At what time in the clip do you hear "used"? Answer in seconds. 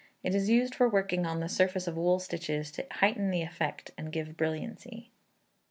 0.49-0.73